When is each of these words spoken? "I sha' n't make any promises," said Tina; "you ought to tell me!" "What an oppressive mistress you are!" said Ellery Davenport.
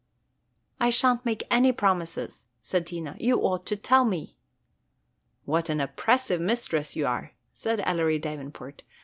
"I 0.79 0.89
sha' 0.89 1.13
n't 1.13 1.25
make 1.25 1.43
any 1.51 1.71
promises," 1.71 2.47
said 2.59 2.87
Tina; 2.87 3.15
"you 3.19 3.39
ought 3.41 3.67
to 3.67 3.75
tell 3.75 4.03
me!" 4.03 4.35
"What 5.45 5.69
an 5.69 5.79
oppressive 5.79 6.41
mistress 6.41 6.95
you 6.95 7.05
are!" 7.05 7.33
said 7.53 7.81
Ellery 7.85 8.17
Davenport. 8.17 8.81